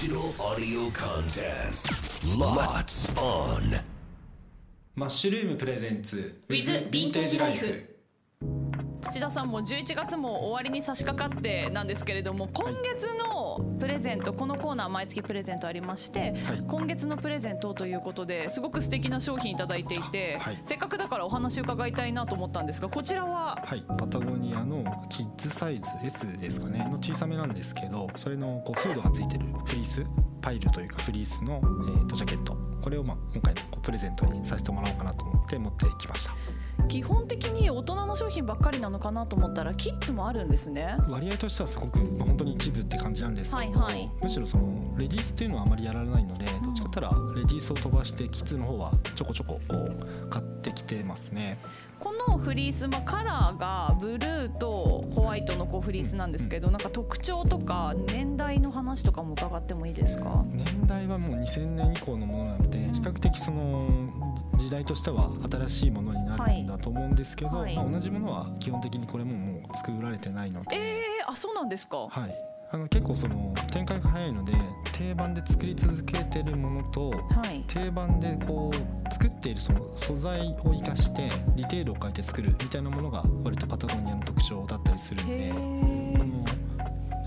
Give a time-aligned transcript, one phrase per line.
[0.00, 1.90] Digital audio contest.
[2.38, 3.80] Lots on.
[4.94, 7.97] マッシュルームプレゼンツ With ヴィンテージライフ
[9.00, 16.64] 土田さんも11月も終わりに差し掛かってなんですけれども今月のプレゼントこのコーナー毎月プレゼントありまして、はい。
[16.66, 20.62] 今月のプレゼントということですごく素敵な商品いただいていて、はい。
[20.64, 23.62] せっかくだからお話伺いたいなと思ったんですがこちらは？
[23.64, 23.84] はい。
[23.96, 26.86] パタゴニアのキッズサイズ S ですかね。
[26.90, 30.04] の小さめなんですけどそれのこうフードがついてるフリース
[30.40, 32.56] パイルというかフリースの、えー、とジャケット。
[32.82, 36.34] これをまあ今回のプレゼントにさせてもらおうかなと思って持ってきました。
[36.88, 40.96] 基本的に大人の商品ばっかりなのかなと思ったらキッズもあるんですね。
[41.08, 44.10] 割合としてはすごく、まあ、本当に一部って感じなんですけど、はいはい。
[44.22, 51.58] むしろそのレディースっていうのはあまりやらないのでどっちかったらレディースを飛ばしてキッズの方はちょこちょここう買ってきてますね。
[51.98, 54.68] このフリース、まあ、カラーがブルーと
[55.38, 60.44] イトのこうフリースなんですけど、なんか特徴とか年代の話とかも伺ってもいいですか？
[60.50, 63.88] 年代はもう2000年以降のものなので比較的その
[64.56, 67.76] 時代としては新しいものになるんだと思うんですけど、はい。
[67.76, 72.34] まあ、同じものは基本的にこれももう作られてないので、えー、あそうなんですか、はい、
[72.70, 74.52] あの結構その展開が早いので
[74.92, 77.16] 定番で作り続けてるものとは
[77.50, 77.64] い。
[77.66, 85.52] 定番でこう作っているその素材を生かしてディテールを変えて作るみたいなものが割とパタゴニアの特徴だったりするんへで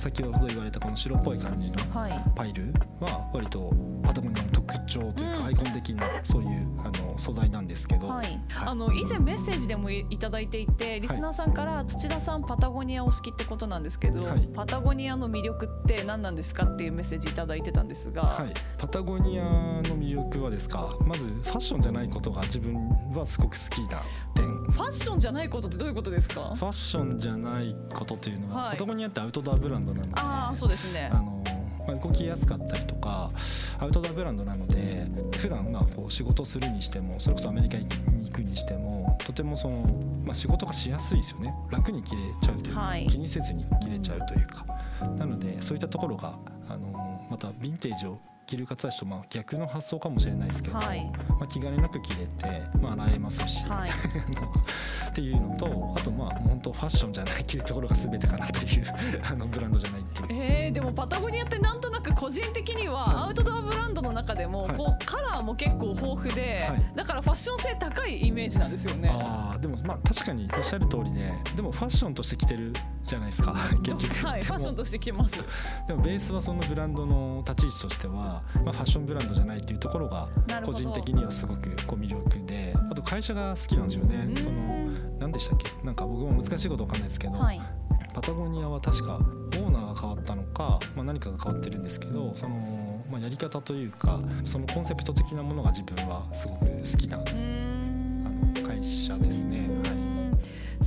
[0.02, 2.24] 先ほど言われたこの白っぽい感じのはい。
[2.36, 3.72] パイルは割と
[4.02, 5.38] パタゴニアの特徴といううん。
[5.38, 8.42] かアイコン的なそういうあの素材なんですけど、はい、はい。
[8.66, 14.50] あの以前メッセージでもいただいていてリスナーさんから土田さんパタゴニアお好きってことなんですけど、はい。
[14.52, 24.02] パタゴニアの魅力って何なんですかっていうメッセージいただいてたんですが、はい、パタゴニアの魅力はですかまずファッションじゃないことが自分はすごく好きな
[24.34, 26.54] 点ファッションじゃないことってどういうことですか？
[26.56, 28.72] ファッションじゃないことというのは、はい。
[28.72, 31.10] パタゴニアってアウトドアブランドなのでああそうですね。
[31.12, 31.42] あの
[31.88, 33.32] まあ、動きやすかったりとか
[33.80, 37.88] アウトドアブランドなので普段まあこう仕事するにしてもそれこそアメリカに
[38.24, 39.78] 行くにしてもとてもその、
[40.24, 41.54] まあ、仕事がしやすいですよね。
[41.70, 43.08] 楽に着れちゃうというか、はい。
[43.08, 44.66] 気にせずに着れちゃうというか。
[45.18, 46.38] なのでそういったところが
[46.70, 51.12] あのまたヴィンテージを着る方たちとまあ逆の発想かもしれないですけど、はい。
[51.30, 53.92] まあ、気兼ねなく着れて、まあ、洗えますし、はい
[55.12, 58.86] っていうのとあとまあ本当ファッションじゃないっていうところが全てかなという
[59.30, 60.28] あのブランドじゃないっていう。
[60.32, 64.78] えー、でもパタゴニアってなんとなく個人的にはアウトドアブランドの中でもはい。
[64.78, 66.92] こうカラーも結構豊富で、はい。
[66.96, 69.10] だからファッション性高いイメージなんですよね。
[69.10, 72.74] あーでもまあ確かにおっしゃる通りででもファッションとして着てる
[73.04, 74.26] じゃないですか 結局。
[74.26, 75.44] はい、ファッションとして着ます。
[75.88, 80.30] でもベースはそのブランドの立ち位置としては、まあ、ファッションブランドじゃないっていうところが
[80.64, 84.16] 個人的にはすごくこう魅力であと会社が好きなんですよね。
[84.16, 84.38] うん。
[84.38, 84.82] その
[85.22, 85.70] 何でしたっけ？
[85.86, 87.62] なんか僕も難しいことわかんないですけど、はい、
[88.14, 97.20] パタゴニアは確かオーナーが変わったのか、まあ、何かが変わってるんですけどその、まあ、やり方というかそのコンセプト的なものが自分はすごく好きな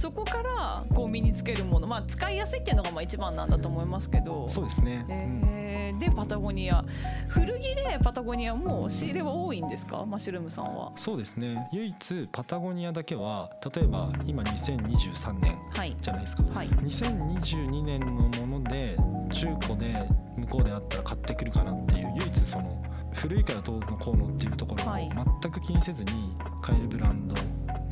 [0.05, 4.47] そこからこう身につけるもの、まあ、使いやすいっていうのがまあ一番なんだと思いますけど。
[4.51, 5.15] そうですね、うん
[5.49, 6.85] えーでパタゴニア
[7.29, 10.05] 古着でパタゴニアも仕入れは多いんですか？
[10.05, 10.93] マッシュルームさんは。
[10.97, 11.69] そうですね。
[11.73, 15.97] 唯一パタゴニアだけは例えば今2023年はい。
[16.01, 16.69] じゃないですか、はい。
[16.69, 18.07] 2022年の
[18.47, 18.97] もので
[19.33, 22.83] 中古で向こうであったら買ってくるかなっていう唯一その
[23.15, 25.09] 古いからどうのこうのっていうところをはい。
[25.43, 27.37] 全く気にせずに買えるブランド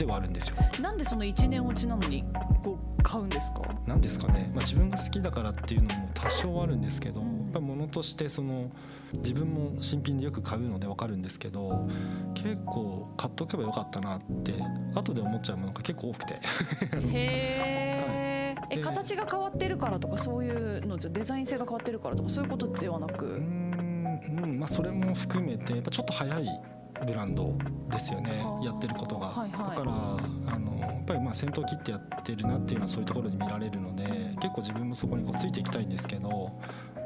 [0.03, 0.57] ではあるんですよ。
[0.81, 2.25] なんでその1年落ちなのに
[2.63, 3.63] こう買うんですか？
[3.87, 7.27] なんですかね、まあ、自分が好きだからっていうのも多少あるんですけど、うん。
[7.27, 8.71] やっぱり物としてその
[9.13, 11.87] 自分も新品でよく買うので分かるんですけど
[12.35, 14.55] 結構買っとけばよかったなって
[14.95, 16.35] 後で思っちゃうものが結構多くて。
[16.35, 18.59] へー。
[18.71, 23.27] えで形が変わってるからとかそういうのじゃデザイン性が変わってるからとかそういうことではなく？
[23.27, 26.61] ん、うんまあ、それも含めてやっぱちょっと早い
[27.05, 27.57] ブランド
[27.91, 28.43] ですよね。
[28.43, 28.65] はあ。
[28.65, 29.77] やってることが、はいはい。
[29.77, 34.05] だからあのやっぱりまあ先頭切ってやってるなっていうのはそういうところに見られるので
[34.41, 36.59] 結構自分もそこにこうついていきたいんですけどこ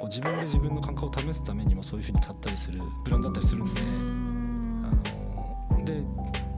[0.03, 6.03] う自分で自分の感覚を試すためにもそういうふうに買ったりするブランドだったりするんであので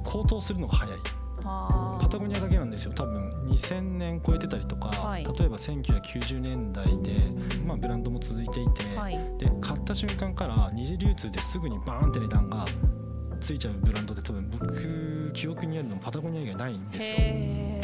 [0.04, 0.96] 高騰するのが早い。
[1.44, 2.92] はあパタゴニアだけなんですよ。
[2.92, 5.24] 多分2000年超えてたりとか、はい。
[5.24, 7.12] 例えば1990年代で、
[7.66, 9.18] まあ、ブランドも続いていて、はい。
[9.38, 12.66] で買った瞬間から二次流通ですぐにバーンって値段が
[13.48, 17.14] ついちゃうブランドで多分僕記憶にあるのもパタゴニア以外ないんですよ。
[17.16, 17.80] へ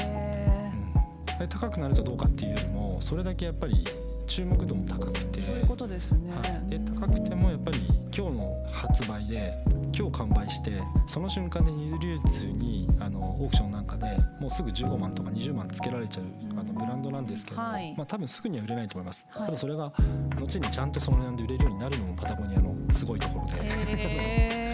[1.33, 1.39] うん。
[1.39, 3.83] で高くなるかどうかっていうよりもそれだけやっぱり
[4.27, 5.39] 注目度も高くて。
[5.39, 7.79] ーそういうことですね、はい、で高くてもやっぱり
[8.15, 9.55] 今日の発売で
[9.97, 16.25] 今日完売してその瞬間で二次流通にあのオークションなんかでもうすぐ15万とか20万つけられちゃう
[16.59, 17.95] あのブランドなんですけど、はい。
[17.97, 19.47] まあ多分すぐには売れないと思います、はい。
[19.47, 19.95] ただそれが
[20.39, 24.71] 後にちゃんとその値段で売れるようになるのもパタゴニアのすごいところで、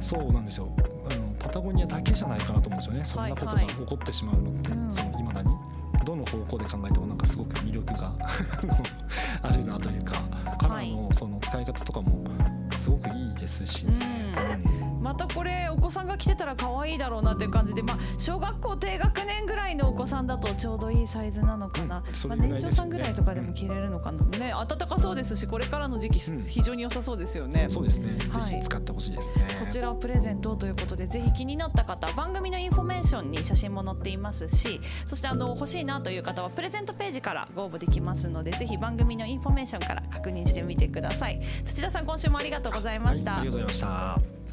[0.00, 0.68] そうなんですよ。
[1.10, 3.04] あのパタゴニアだけじゃないかなと思うんですよね。
[3.04, 3.66] そんなことがはい。
[3.66, 4.92] 起こってしまうのって、うん。
[4.92, 5.56] その未だに。
[6.04, 8.12] どの方向で考えてもなんかすごく魅力が
[9.42, 10.14] あるなというか
[10.56, 12.24] カラーのその使い方とかも
[12.76, 15.02] すごくいいですし、うんうん。
[15.02, 27.66] またこれお子さんが着てたら可愛いだろうなっていう感じで、まあ、小学校低学年ぐらいのお子さんだとちょうどいいサイズなのかな、うんそまあ、年長さんぐらいとかでも着れるのかな、ね暖かそうですしこれからの時期うん非常に良さそうですよね。
[27.68, 28.50] そうですね、はい。
[28.50, 29.46] ぜひ使ってほしいですね。
[29.60, 41.40] こちらをプレゼントということでぜひ気になった方番組のインフォメーションに写真も載っていますしそしてあの欲しいなという方はプレゼントページからご応募できますのでぜひ番組のインフォメーションから確認してみてください。
[41.64, 44.45] 土田さん今週もありがとうとうございました、ありがとうございました。